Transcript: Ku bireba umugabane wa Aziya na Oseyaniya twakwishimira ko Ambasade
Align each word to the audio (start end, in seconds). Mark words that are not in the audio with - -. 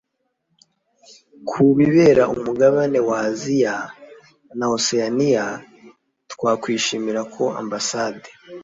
Ku 1.49 1.61
bireba 1.77 2.23
umugabane 2.35 2.99
wa 3.09 3.17
Aziya 3.29 3.75
na 4.57 4.65
Oseyaniya 4.75 5.45
twakwishimira 6.31 7.21
ko 7.33 7.43
Ambasade 7.61 8.29